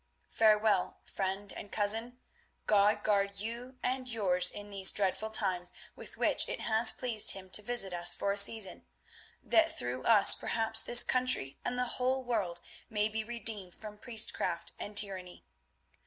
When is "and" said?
1.53-1.71, 3.83-4.07, 11.63-11.77, 14.79-14.97